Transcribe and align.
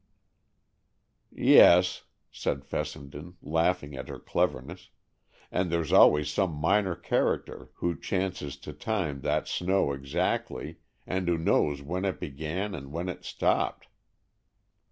'""Yes," 1.31 2.05
said 2.31 2.65
Fessenden, 2.65 3.35
laughing 3.39 3.95
at 3.95 4.07
her 4.09 4.17
cleverness, 4.17 4.89
"and 5.51 5.69
there's 5.71 5.93
always 5.93 6.27
some 6.31 6.53
minor 6.55 6.95
character 6.95 7.69
who 7.75 7.95
chances 7.95 8.57
to 8.61 8.73
time 8.73 9.21
that 9.21 9.47
snow 9.47 9.91
exactly, 9.93 10.77
and 11.05 11.27
who 11.27 11.37
knows 11.37 11.83
when 11.83 12.03
it 12.03 12.19
began 12.19 12.73
and 12.73 12.91
when 12.91 13.09
it 13.09 13.23
stopped." 13.23 13.89